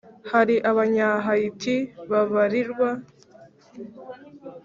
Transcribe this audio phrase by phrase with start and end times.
[0.31, 1.75] Hari abanyahayiti
[2.11, 2.89] babarirwa